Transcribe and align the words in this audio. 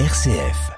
RCF. 0.00 0.72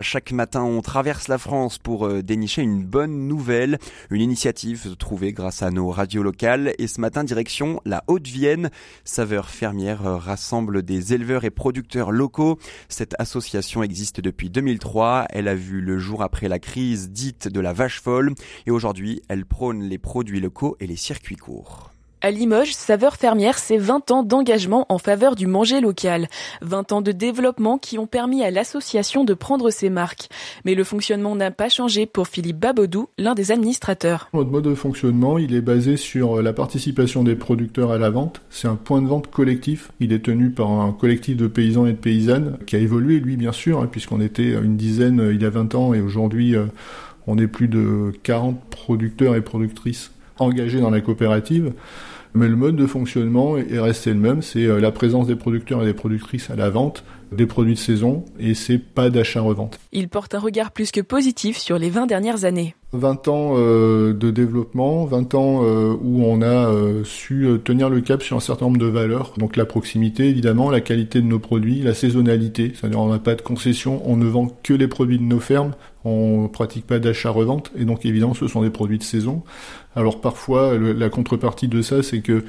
Chaque 0.00 0.32
matin, 0.32 0.64
on 0.64 0.82
traverse 0.82 1.28
la 1.28 1.38
France 1.38 1.78
pour 1.78 2.04
euh, 2.04 2.20
dénicher 2.20 2.62
une 2.62 2.84
bonne 2.84 3.28
nouvelle, 3.28 3.78
une 4.10 4.20
initiative 4.20 4.96
trouvée 4.96 5.32
grâce 5.32 5.62
à 5.62 5.70
nos 5.70 5.90
radios 5.90 6.24
locales. 6.24 6.74
Et 6.78 6.88
ce 6.88 7.00
matin, 7.00 7.22
direction 7.22 7.80
la 7.84 8.02
Haute-Vienne. 8.08 8.70
Saveur 9.04 9.50
fermière 9.50 10.04
euh, 10.04 10.16
rassemble 10.16 10.82
des 10.82 11.14
éleveurs 11.14 11.44
et 11.44 11.50
producteurs 11.50 12.10
locaux. 12.10 12.58
Cette 12.88 13.14
association 13.20 13.84
existe 13.84 14.20
depuis 14.20 14.50
2003. 14.50 15.26
Elle 15.30 15.46
a 15.46 15.54
vu 15.54 15.80
le 15.80 15.96
jour 15.96 16.24
après 16.24 16.48
la 16.48 16.58
crise 16.58 17.10
dite 17.12 17.46
de 17.46 17.60
la 17.60 17.72
vache 17.72 18.00
folle. 18.00 18.34
Et 18.66 18.72
aujourd'hui, 18.72 19.22
elle 19.28 19.46
prône 19.46 19.84
les 19.84 19.98
produits 19.98 20.40
locaux 20.40 20.76
et 20.80 20.88
les 20.88 20.96
circuits 20.96 21.36
courts. 21.36 21.92
À 22.22 22.30
Limoges, 22.30 22.74
Saveur 22.74 23.16
Fermière, 23.16 23.56
c'est 23.56 23.78
20 23.78 24.10
ans 24.10 24.22
d'engagement 24.22 24.84
en 24.90 24.98
faveur 24.98 25.36
du 25.36 25.46
manger 25.46 25.80
local. 25.80 26.28
20 26.60 26.92
ans 26.92 27.00
de 27.00 27.12
développement 27.12 27.78
qui 27.78 27.96
ont 27.96 28.06
permis 28.06 28.42
à 28.42 28.50
l'association 28.50 29.24
de 29.24 29.32
prendre 29.32 29.70
ses 29.70 29.88
marques. 29.88 30.28
Mais 30.66 30.74
le 30.74 30.84
fonctionnement 30.84 31.34
n'a 31.34 31.50
pas 31.50 31.70
changé 31.70 32.04
pour 32.04 32.28
Philippe 32.28 32.58
Babodou, 32.58 33.08
l'un 33.16 33.32
des 33.32 33.52
administrateurs. 33.52 34.28
Notre 34.34 34.50
mode 34.50 34.64
de 34.64 34.74
fonctionnement, 34.74 35.38
il 35.38 35.54
est 35.54 35.62
basé 35.62 35.96
sur 35.96 36.42
la 36.42 36.52
participation 36.52 37.24
des 37.24 37.36
producteurs 37.36 37.90
à 37.90 37.96
la 37.96 38.10
vente. 38.10 38.42
C'est 38.50 38.68
un 38.68 38.76
point 38.76 39.00
de 39.00 39.08
vente 39.08 39.30
collectif. 39.30 39.90
Il 39.98 40.12
est 40.12 40.22
tenu 40.22 40.50
par 40.50 40.70
un 40.70 40.92
collectif 40.92 41.38
de 41.38 41.46
paysans 41.46 41.86
et 41.86 41.92
de 41.92 41.96
paysannes 41.96 42.58
qui 42.66 42.76
a 42.76 42.80
évolué, 42.80 43.18
lui, 43.20 43.36
bien 43.36 43.52
sûr, 43.52 43.80
hein, 43.80 43.88
puisqu'on 43.90 44.20
était 44.20 44.50
une 44.50 44.76
dizaine 44.76 45.30
il 45.32 45.40
y 45.40 45.46
a 45.46 45.50
20 45.50 45.74
ans 45.74 45.94
et 45.94 46.02
aujourd'hui, 46.02 46.54
euh, 46.54 46.66
on 47.26 47.38
est 47.38 47.46
plus 47.46 47.68
de 47.68 48.12
40 48.24 48.60
producteurs 48.68 49.36
et 49.36 49.40
productrices 49.40 50.10
engagés 50.40 50.80
dans 50.80 50.90
la 50.90 51.00
coopérative. 51.00 51.72
Mais 52.34 52.48
le 52.48 52.56
mode 52.56 52.76
de 52.76 52.86
fonctionnement 52.86 53.56
est 53.56 53.78
resté 53.78 54.10
le 54.10 54.20
même, 54.20 54.40
c'est 54.40 54.64
euh, 54.64 54.80
la 54.80 54.92
présence 54.92 55.26
des 55.26 55.34
producteurs 55.34 55.82
et 55.82 55.86
des 55.86 55.94
productrices 55.94 56.48
à 56.50 56.56
la 56.56 56.70
vente 56.70 57.02
des 57.32 57.46
produits 57.46 57.74
de 57.74 57.78
saison 57.78 58.24
et 58.38 58.54
c'est 58.54 58.78
pas 58.78 59.10
d'achat-revente. 59.10 59.78
Il 59.92 60.08
porte 60.08 60.34
un 60.34 60.38
regard 60.38 60.70
plus 60.70 60.90
que 60.92 61.00
positif 61.00 61.58
sur 61.58 61.78
les 61.78 61.90
20 61.90 62.06
dernières 62.06 62.44
années. 62.44 62.74
20 62.92 63.28
ans 63.28 63.54
euh, 63.56 64.12
de 64.12 64.30
développement, 64.30 65.04
20 65.04 65.34
ans 65.34 65.60
euh, 65.62 65.94
où 66.00 66.24
on 66.24 66.42
a 66.42 66.72
su 67.04 67.46
tenir 67.64 67.88
le 67.88 68.00
cap 68.00 68.22
sur 68.22 68.36
un 68.36 68.40
certain 68.40 68.66
nombre 68.66 68.78
de 68.78 68.86
valeurs. 68.86 69.32
Donc 69.38 69.56
la 69.56 69.64
proximité 69.64 70.28
évidemment, 70.28 70.70
la 70.70 70.80
qualité 70.80 71.20
de 71.20 71.26
nos 71.26 71.38
produits, 71.38 71.82
la 71.82 71.94
saisonnalité, 71.94 72.72
c'est-à-dire 72.74 73.00
on 73.00 73.08
n'a 73.08 73.18
pas 73.18 73.34
de 73.34 73.42
concession, 73.42 74.02
on 74.04 74.16
ne 74.16 74.26
vend 74.26 74.48
que 74.62 74.74
les 74.74 74.88
produits 74.88 75.18
de 75.18 75.24
nos 75.24 75.40
fermes, 75.40 75.74
on 76.04 76.48
pratique 76.48 76.86
pas 76.86 76.98
d'achat-revente 76.98 77.70
et 77.76 77.84
donc 77.84 78.04
évidemment 78.04 78.34
ce 78.34 78.48
sont 78.48 78.62
des 78.62 78.70
produits 78.70 78.98
de 78.98 79.04
saison. 79.04 79.42
Alors 79.94 80.20
parfois 80.20 80.76
la 80.78 81.08
contrepartie 81.08 81.68
de 81.68 81.82
ça 81.82 82.02
c'est 82.02 82.20
que 82.20 82.44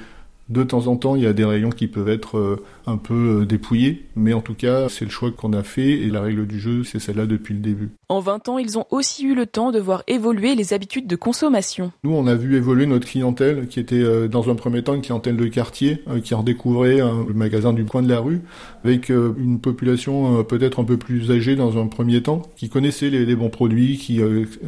de 0.50 0.64
temps 0.64 0.88
en 0.88 0.98
temps, 0.98 1.16
il 1.16 1.24
y 1.24 1.28
a 1.28 1.34
des 1.34 1.46
rayons 1.46 1.70
qui 1.70 1.88
peuvent 1.88 2.10
être 2.10 2.38
euh, 2.38 2.64
un 2.86 2.98
peu 2.98 3.42
euh, 3.42 3.46
dépouillés, 3.46 4.06
mais 4.16 4.34
en 4.34 4.42
tout 4.42 4.54
cas, 4.54 4.90
c'est 4.90 5.06
le 5.06 5.12
choix 5.12 5.32
qu'on 5.32 5.54
a 5.54 5.64
fait 5.64 5.92
et 5.92 6.08
la 6.10 6.22
règle 6.22 6.46
du 6.46 6.60
jeu, 6.60 6.84
c'est 6.84 7.00
celle-là 7.00 7.26
depuis 7.26 7.54
le 7.54 7.62
début. 7.62 7.92
En 8.10 8.20
20 8.20 8.50
ans, 8.50 8.58
ils 8.58 8.78
ont 8.78 8.86
aussi 8.90 9.24
eu 9.24 9.34
le 9.34 9.46
temps 9.46 9.72
de 9.72 9.80
voir 9.80 10.04
évoluer 10.08 10.56
les 10.56 10.74
habitudes 10.74 11.08
de 11.08 11.16
consommation. 11.16 11.94
Nous, 12.04 12.12
on 12.12 12.28
a 12.28 12.36
vu 12.36 12.58
évoluer 12.58 12.86
notre 12.86 13.08
clientèle, 13.08 13.68
qui 13.68 13.80
était 13.80 13.96
euh, 13.96 14.28
dans 14.28 14.50
un 14.50 14.56
premier 14.56 14.84
temps 14.84 14.94
une 14.94 15.02
clientèle 15.02 15.38
de 15.38 15.48
quartier, 15.48 16.04
qui 16.24 16.34
redécouvrait 16.34 16.98
le 16.98 17.34
magasin 17.34 17.72
du 17.72 17.86
coin 17.86 18.02
de 18.02 18.10
la 18.10 18.20
rue, 18.20 18.42
avec 18.84 19.10
une 19.10 19.60
population 19.60 20.44
peut-être 20.44 20.80
un 20.80 20.84
peu 20.84 20.98
plus 20.98 21.32
âgée 21.32 21.56
dans 21.56 21.82
un 21.82 21.88
premier 21.88 22.22
temps, 22.22 22.42
qui 22.56 22.70
connaissait 22.70 23.10
les, 23.10 23.26
les 23.26 23.36
bons 23.36 23.50
produits, 23.50 23.98
qui 23.98 24.20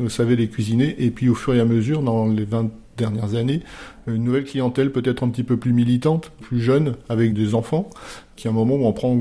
savait 0.07 0.35
les 0.35 0.47
cuisiner, 0.47 0.95
et 0.99 1.11
puis 1.11 1.29
au 1.29 1.35
fur 1.35 1.53
et 1.53 1.59
à 1.59 1.65
mesure, 1.65 2.01
dans 2.01 2.27
les 2.27 2.45
20 2.45 2.69
dernières 2.97 3.35
années, 3.35 3.61
une 4.07 4.23
nouvelle 4.23 4.45
clientèle 4.45 4.91
peut-être 4.91 5.23
un 5.23 5.29
petit 5.29 5.43
peu 5.43 5.57
plus 5.57 5.73
militante, 5.73 6.31
plus 6.41 6.61
jeune, 6.61 6.95
avec 7.09 7.33
des 7.33 7.55
enfants, 7.55 7.89
qui 8.35 8.47
à 8.47 8.51
un 8.51 8.53
moment 8.53 8.75
où 8.75 8.85
on 8.85 8.93
prend 8.93 9.17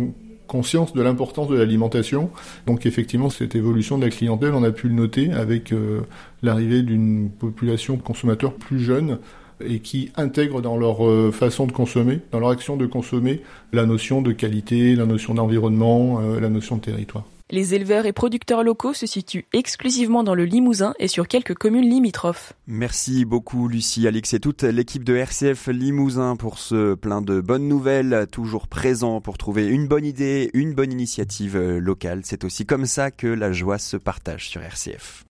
conscience 0.47 0.92
de 0.92 1.01
l'importance 1.01 1.48
de 1.48 1.56
l'alimentation. 1.56 2.31
Donc 2.67 2.84
effectivement, 2.84 3.31
cette 3.31 3.55
évolution 3.55 3.97
de 3.97 4.05
la 4.05 4.11
clientèle, 4.11 4.53
on 4.55 4.62
a 4.65 4.70
pu 4.70 4.89
le 4.89 4.95
noter 4.95 5.33
avec 5.33 5.73
euh, 5.73 6.00
l'arrivée 6.43 6.83
d'une 6.83 7.31
population 7.31 7.97
de 7.97 8.03
consommateurs 8.03 8.53
plus 8.53 8.78
jeunes 8.78 9.19
et 9.65 9.78
qui 9.78 10.10
intègrent 10.16 10.60
dans 10.60 10.77
leur 10.77 11.06
euh, 11.06 11.31
façon 11.31 11.66
de 11.66 11.72
consommer, 11.72 12.21
dans 12.33 12.41
leur 12.41 12.50
action 12.50 12.77
de 12.77 12.84
consommer, 12.84 13.41
la 13.72 13.87
notion 13.87 14.21
de 14.21 14.33
qualité, 14.33 14.94
la 14.94 15.06
notion 15.06 15.33
d'environnement, 15.34 16.21
euh, 16.21 16.39
la 16.39 16.50
notion 16.50 16.77
de 16.77 16.83
territoire. 16.83 17.25
Les 17.55 17.75
éleveurs 17.75 18.07
et 18.07 18.15
producteurs 18.15 18.65
locaux 18.65 18.95
se 18.95 19.05
situent 19.05 19.45
exclusivement 19.53 20.25
dans 20.25 20.35
le 20.35 20.47
Limousin 20.47 20.95
et 20.99 21.07
sur 21.07 21.29
quelques 21.29 21.53
communes 21.53 21.87
limitrophes. 21.87 22.55
Merci 22.67 23.27
beaucoup 23.27 23.69
Lucie, 23.69 24.07
Alix 24.09 24.33
et 24.33 24.41
toute 24.41 24.63
l'équipe 24.63 25.05
de 25.05 25.17
RCF 25.17 25.67
Limousin 25.67 26.37
pour 26.37 26.59
ce 26.59 26.95
plein 26.95 27.21
de 27.21 27.43
bonnes 27.43 27.69
nouvelles, 27.69 28.27
toujours 28.33 28.69
présent 28.69 29.21
pour 29.21 29.37
trouver 29.37 29.67
une 29.67 29.87
bonne 29.87 30.07
idée, 30.07 30.49
une 30.55 30.73
bonne 30.73 30.93
initiative 30.93 31.59
locale. 31.59 32.23
C'est 32.25 32.45
aussi 32.45 32.65
comme 32.65 32.87
ça 32.87 33.11
que 33.11 33.27
la 33.27 33.53
joie 33.53 33.77
se 33.77 33.99
partage 33.99 34.49
sur 34.49 34.63
RCF. 34.63 35.27